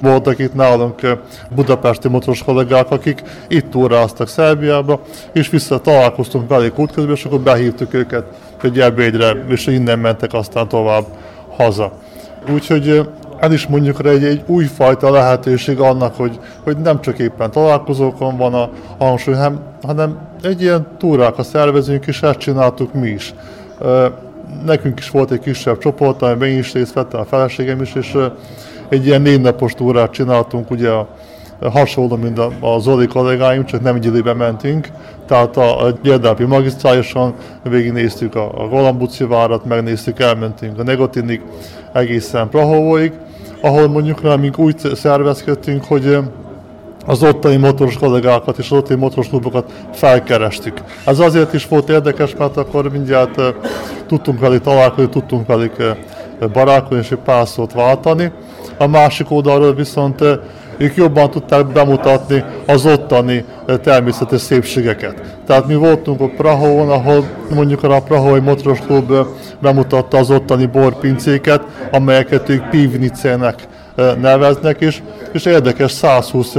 voltak 0.00 0.38
itt 0.38 0.54
nálunk 0.54 1.00
budapesti 1.54 2.08
motoros 2.08 2.42
kollégák, 2.42 2.90
akik 2.90 3.22
itt 3.48 3.70
túráztak 3.70 4.28
Szerbiába, 4.28 5.00
és 5.32 5.48
vissza 5.48 5.80
találkoztunk 5.80 6.48
velük 6.48 6.78
útközben, 6.78 7.14
és 7.14 7.24
akkor 7.24 7.40
behívtuk 7.40 7.94
őket 7.94 8.24
egy 8.62 8.80
ebédre, 8.80 9.44
és 9.48 9.66
innen 9.66 9.98
mentek 9.98 10.32
aztán 10.32 10.68
tovább 10.68 11.04
haza. 11.56 11.92
Úgyhogy 12.52 13.08
ez 13.38 13.52
is 13.52 13.66
mondjuk 13.66 14.06
egy, 14.06 14.24
egy 14.24 14.42
újfajta 14.46 15.10
lehetőség 15.10 15.78
annak, 15.78 16.16
hogy, 16.16 16.38
hogy 16.62 16.76
nem 16.76 17.00
csak 17.00 17.18
éppen 17.18 17.50
találkozókon 17.50 18.36
van 18.36 18.54
a 18.54 18.70
hangsúly, 18.98 19.34
hanem, 19.34 19.60
hanem 19.82 20.18
egy 20.42 20.62
ilyen 20.62 20.86
túrákat 20.98 21.46
szervezünk, 21.46 22.06
és 22.06 22.22
ezt 22.22 22.38
csináltuk 22.38 22.92
mi 22.94 23.08
is. 23.08 23.34
Nekünk 24.64 24.98
is 24.98 25.10
volt 25.10 25.30
egy 25.30 25.40
kisebb 25.40 25.78
csoport, 25.78 26.22
amiben 26.22 26.48
én 26.48 26.58
is 26.58 26.72
részt 26.72 26.92
vettem, 26.92 27.20
a 27.20 27.24
feleségem 27.24 27.82
is, 27.82 27.94
és 27.94 28.16
egy 28.88 29.06
ilyen 29.06 29.22
négy 29.22 29.40
napos 29.40 29.72
túrát 29.72 30.10
csináltunk, 30.10 30.70
ugye 30.70 30.90
a, 30.90 31.08
hasonló, 31.70 32.16
mint 32.16 32.38
a, 32.38 32.50
a 32.60 32.78
Zoli 32.78 33.06
kollégáim, 33.06 33.64
csak 33.64 33.82
nem 33.82 33.94
egy 33.94 34.04
időben 34.04 34.36
mentünk. 34.36 34.88
Tehát 35.26 35.56
a, 35.56 35.86
a 35.86 35.92
Gyerdápi 36.02 36.44
magisztrálison 36.44 37.34
végignéztük 37.62 38.34
a, 38.34 38.62
a 38.62 38.68
Galambuci 38.68 39.24
várat, 39.24 39.64
megnéztük, 39.64 40.20
elmentünk 40.20 40.78
a 40.78 40.82
Negotinig, 40.82 41.42
egészen 41.94 42.48
Prahóig, 42.48 43.12
ahol 43.60 43.88
mondjuk 43.88 44.24
amíg 44.24 44.58
úgy 44.58 44.78
szervezkedtünk, 44.94 45.84
hogy 45.84 46.18
az 47.06 47.22
ottani 47.22 47.56
motoros 47.56 47.96
kollégákat 47.96 48.58
és 48.58 48.70
az 48.70 48.78
ottani 48.78 49.00
motoros 49.00 49.28
klubokat 49.28 49.72
felkerestük. 49.92 50.80
Ez 51.04 51.18
azért 51.18 51.54
is 51.54 51.68
volt 51.68 51.88
érdekes, 51.88 52.34
mert 52.38 52.56
akkor 52.56 52.90
mindjárt 52.90 53.40
tudtunk 54.06 54.40
velük 54.40 54.62
találkozni, 54.62 55.08
tudtunk 55.08 55.46
velük 55.46 55.76
barátkozni 56.52 57.04
és 57.10 57.16
pár 57.24 57.48
szót 57.48 57.72
váltani. 57.72 58.32
A 58.78 58.86
másik 58.86 59.30
oldalról 59.30 59.74
viszont 59.74 60.24
ők 60.76 60.94
jobban 60.94 61.30
tudták 61.30 61.66
bemutatni 61.66 62.44
az 62.66 62.86
ottani 62.86 63.44
természetes 63.82 64.40
szépségeket. 64.40 65.22
Tehát 65.46 65.66
mi 65.66 65.74
voltunk 65.74 66.20
a 66.20 66.30
Prahón, 66.36 66.90
ahol 66.90 67.24
mondjuk 67.54 67.82
a 67.82 68.02
Prahói 68.02 68.40
Motoros 68.40 68.78
Klub 68.80 69.12
bemutatta 69.58 70.18
az 70.18 70.30
ottani 70.30 70.66
borpincéket, 70.66 71.62
amelyeket 71.90 72.48
ők 72.48 72.68
Pivnicének 72.68 73.54
neveznek, 74.20 74.80
és, 74.80 75.02
és 75.32 75.44
érdekes 75.44 75.90
120 75.90 76.54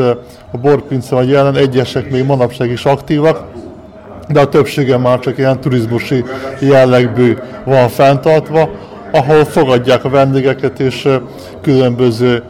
a 0.51 0.57
borpince 0.61 1.15
vagy 1.15 1.29
jelen, 1.29 1.55
egyesek 1.55 2.09
még 2.09 2.25
manapság 2.25 2.69
is 2.69 2.85
aktívak, 2.85 3.43
de 4.29 4.39
a 4.39 4.49
többsége 4.49 4.97
már 4.97 5.19
csak 5.19 5.37
ilyen 5.37 5.59
turizmusi 5.59 6.23
jellegből 6.59 7.39
van 7.63 7.89
fenntartva, 7.89 8.69
ahol 9.11 9.45
fogadják 9.45 10.03
a 10.03 10.09
vendégeket, 10.09 10.79
és 10.79 11.09
különböző 11.61 12.43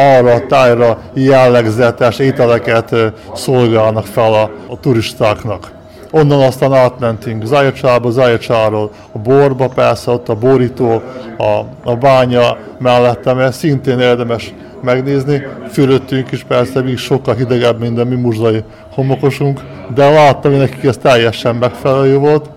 arra 0.00 0.46
tájra 0.46 0.98
jellegzetes 1.14 2.18
ételeket 2.18 2.94
szolgálnak 3.34 4.06
fel 4.06 4.32
a, 4.32 4.50
a 4.68 4.80
turistáknak. 4.80 5.70
Onnan 6.10 6.40
aztán 6.42 6.72
átmentünk 6.72 7.44
Zajacsába, 7.44 8.10
Zajacsáról 8.10 8.90
a 9.12 9.18
borba, 9.18 9.68
persze 9.68 10.10
ott 10.10 10.28
a 10.28 10.34
borító, 10.34 11.02
a, 11.38 11.64
a 11.84 11.94
bánya 11.94 12.56
mellettem, 12.78 13.38
ez 13.38 13.56
szintén 13.56 13.98
érdemes 13.98 14.54
megnézni. 14.82 15.46
Fölöttünk 15.68 16.32
is 16.32 16.44
persze 16.44 16.82
még 16.82 16.98
sokkal 16.98 17.34
hidegebb, 17.34 17.80
mint 17.80 17.98
a 17.98 18.04
mi 18.04 18.14
muzsai 18.14 18.62
homokosunk, 18.94 19.60
de 19.94 20.10
láttam, 20.10 20.50
hogy 20.50 20.60
nekik 20.60 20.84
ez 20.84 20.96
teljesen 20.96 21.54
megfelelő 21.54 22.18
volt. 22.18 22.50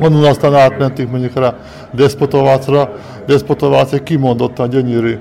Onnan 0.00 0.24
aztán 0.24 0.54
átmentünk 0.54 1.10
mondjuk 1.10 1.36
a 1.36 1.54
Despotovácra. 1.90 2.90
Despotovác 3.26 3.92
egy 3.92 4.02
kimondottan 4.02 4.68
gyönyörű 4.68 5.18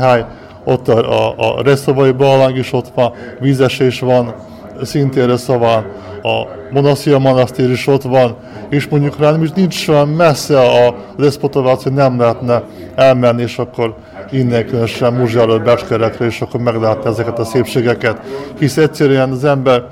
hely. 0.00 0.24
Ott 0.64 0.88
a, 0.88 1.28
a, 1.28 1.34
a 1.36 1.62
Reszovai 1.62 2.12
Balang 2.12 2.56
is 2.56 2.72
ott 2.72 2.88
van, 2.94 3.12
vízesés 3.40 4.00
van, 4.00 4.34
szintén 4.82 5.26
Reszován, 5.26 5.84
a 6.22 6.42
Monaszia 6.70 7.18
Manasztér 7.18 7.70
is 7.70 7.86
ott 7.86 8.02
van, 8.02 8.36
és 8.68 8.88
mondjuk 8.88 9.18
rá 9.18 9.34
is 9.42 9.50
nincs 9.54 9.88
olyan 9.88 10.08
messze 10.08 10.60
a 10.60 10.94
Despotovác, 11.16 11.82
hogy 11.82 11.92
nem 11.92 12.20
lehetne 12.20 12.62
elmenni, 12.94 13.42
és 13.42 13.58
akkor 13.58 13.94
innen 14.30 14.66
különösen 14.66 15.12
Muzsáról, 15.12 15.58
Becskerekre, 15.58 16.26
és 16.26 16.40
akkor 16.40 16.60
meglátni 16.60 17.10
ezeket 17.10 17.38
a 17.38 17.44
szépségeket. 17.44 18.20
Hisz 18.58 18.76
egyszerűen 18.76 19.30
az 19.30 19.44
ember, 19.44 19.84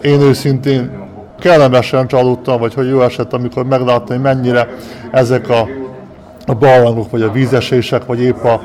én 0.00 0.20
őszintén 0.20 1.04
kellemesen 1.40 2.06
csalódtam, 2.06 2.60
vagy 2.60 2.74
hogy 2.74 2.88
jó 2.88 3.00
esett, 3.00 3.32
amikor 3.32 3.64
megláttam, 3.64 4.16
hogy 4.16 4.20
mennyire 4.20 4.68
ezek 5.10 5.48
a, 5.48 5.68
a 6.46 6.54
barlangok, 6.54 7.10
vagy 7.10 7.22
a 7.22 7.32
vízesések, 7.32 8.06
vagy 8.06 8.20
épp 8.20 8.44
a, 8.44 8.62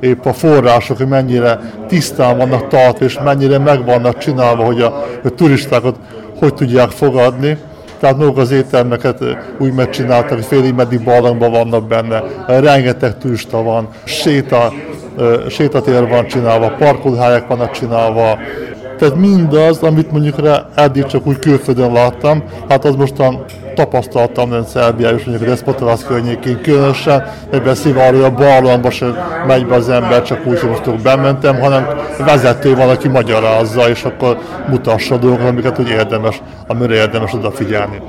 épp 0.00 0.24
a 0.24 0.32
források, 0.32 0.96
hogy 0.96 1.08
mennyire 1.08 1.60
tisztán 1.88 2.36
vannak 2.36 2.68
tartva, 2.68 3.04
és 3.04 3.18
mennyire 3.24 3.58
meg 3.58 3.84
vannak 3.84 4.18
csinálva, 4.18 4.64
hogy 4.64 4.80
a, 4.80 5.06
a 5.24 5.28
turistákat 5.28 5.96
hogy 6.38 6.54
tudják 6.54 6.90
fogadni. 6.90 7.58
Tehát 7.98 8.16
maguk 8.16 8.38
az 8.38 8.50
éttermeket 8.50 9.24
úgy 9.58 9.72
megcsináltak, 9.72 10.32
hogy 10.32 10.44
félig 10.44 10.74
meddig 10.74 11.04
barlangban 11.04 11.50
vannak 11.50 11.86
benne, 11.88 12.22
rengeteg 12.46 13.18
turista 13.18 13.62
van, 13.62 13.88
séta, 14.04 14.72
sétatér 15.48 16.08
van 16.08 16.26
csinálva, 16.26 16.70
parkolóhelyek 16.78 17.46
vannak 17.46 17.70
csinálva, 17.70 18.38
tehát 19.04 19.18
mindaz, 19.18 19.82
amit 19.82 20.10
mondjuk 20.10 20.40
rá 20.40 20.66
eddig 20.74 21.04
csak 21.04 21.26
úgy 21.26 21.38
külföldön 21.38 21.92
láttam, 21.92 22.42
hát 22.68 22.84
az 22.84 22.94
mostan 22.94 23.44
tapasztaltam 23.74 24.48
nem 24.48 24.64
Szerbiában 24.64 25.18
és 25.18 25.24
mondjuk 25.24 25.48
a 25.48 25.50
Despotovász 25.50 26.04
környékén 26.04 26.60
különösen, 26.62 27.32
ebben 27.50 27.76
arról, 27.96 28.12
hogy 28.12 28.22
a 28.22 28.34
barlangba 28.34 28.90
sem 28.90 29.16
megy 29.46 29.66
be 29.66 29.74
az 29.74 29.88
ember, 29.88 30.22
csak 30.22 30.46
úgy, 30.46 30.60
hogy 30.60 30.68
most 30.68 31.02
bementem, 31.02 31.60
hanem 31.60 31.86
vezető 32.18 32.74
van, 32.74 32.88
aki 32.88 33.08
magyarázza, 33.08 33.88
és 33.88 34.04
akkor 34.04 34.38
mutassa 34.70 35.16
dolgokat, 35.16 35.48
amiket 35.48 35.78
úgy 35.78 35.88
érdemes, 35.88 36.42
amire 36.66 36.94
érdemes 36.94 37.32
odafigyelni. 37.32 38.00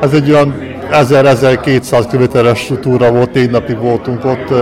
Ez 0.00 0.12
egy 0.12 0.30
olyan 0.30 0.54
1000-1200 0.92 2.04
kilométeres 2.10 2.72
túra 2.80 3.12
volt, 3.12 3.34
négy 3.34 3.50
napig 3.50 3.78
voltunk 3.78 4.24
ott, 4.24 4.52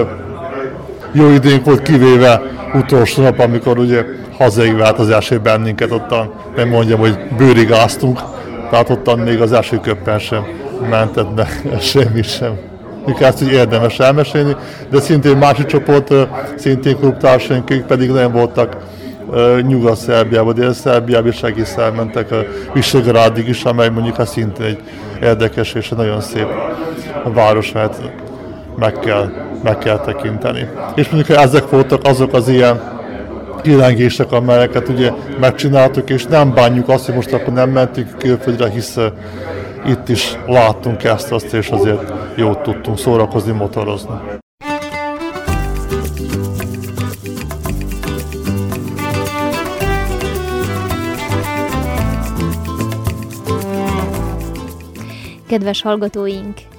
jó 1.13 1.31
időnk 1.31 1.65
volt 1.65 1.83
kivéve 1.83 2.43
utolsó 2.75 3.23
nap, 3.23 3.39
amikor 3.39 3.79
ugye 3.79 4.05
hazaig 4.39 4.77
vált 4.77 4.99
az 4.99 5.11
első 5.11 5.39
bennünket, 5.39 5.91
ottan 5.91 6.33
nem 6.57 6.69
mondjam, 6.69 6.99
hogy 6.99 7.19
bőrig 7.37 7.73
áztunk, 7.73 8.21
tehát 8.71 8.91
ottan 8.91 9.19
még 9.19 9.41
az 9.41 9.53
első 9.53 9.81
köppen 9.81 10.19
sem 10.19 10.47
mentett 10.91 11.29
be 11.35 11.49
semmi 11.81 12.23
sem. 12.23 12.59
Mikor 13.07 13.23
ezt 13.23 13.43
így 13.43 13.53
érdemes 13.53 13.99
elmesélni, 13.99 14.57
de 14.91 15.01
szintén 15.01 15.37
másik 15.37 15.67
csoport, 15.67 16.15
szintén 16.57 16.97
klubtársaink, 16.97 17.71
ők 17.71 17.87
pedig 17.87 18.11
nem 18.11 18.33
voltak 18.33 18.77
Nyugat-Szerbiába, 19.67 20.53
Dél-Szerbiába, 20.53 21.29
és 21.29 21.43
egész 21.43 21.77
elmentek 21.77 22.31
a 22.31 22.37
Visegrádig 22.73 23.49
is, 23.49 23.65
amely 23.65 23.89
mondjuk 23.89 24.19
a 24.19 24.27
szintén 24.27 24.67
egy 24.67 24.81
érdekes 25.23 25.75
és 25.75 25.89
nagyon 25.89 26.21
szép 26.21 26.47
város, 27.35 27.73
mert 27.73 28.01
meg 28.79 28.93
kell, 28.93 29.33
meg 29.63 29.79
kell 29.79 29.99
tekinteni. 29.99 30.69
És 30.95 31.09
mondjuk 31.09 31.39
ezek 31.39 31.71
voltak 31.71 32.01
azok 32.05 32.33
az 32.33 32.49
ilyen 32.49 32.96
kilengések, 33.67 34.33
amelyeket 34.33 34.89
ugye 34.89 35.13
megcsináltuk, 35.41 36.11
és 36.11 36.25
nem 36.25 36.55
bánjuk 36.55 36.89
azt, 36.89 37.07
hogy 37.07 37.15
most 37.15 37.33
akkor 37.33 37.53
nem 37.53 37.71
mentünk 37.71 38.19
külföldre, 38.19 38.71
hisz 38.71 38.97
itt 39.87 40.09
is 40.09 40.37
láttunk 40.47 41.05
ezt, 41.05 41.33
azt, 41.33 41.53
és 41.53 41.69
azért 41.69 42.13
jót 42.37 42.63
tudtunk 42.63 42.99
szórakozni, 42.99 43.53
motorozni. 43.53 44.15
Kedves 55.49 55.83
hallgatóink, 55.83 56.61